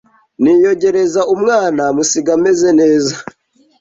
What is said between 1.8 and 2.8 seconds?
musige ameze